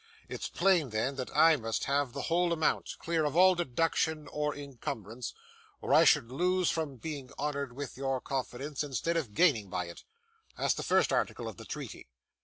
[0.27, 4.55] It's plain, then, that I must have the whole amount, clear of all deduction or
[4.55, 5.35] incumbrance,
[5.79, 10.03] or I should lose from being honoured with your confidence, instead of gaining by it.
[10.57, 12.07] That's the first article of the treaty.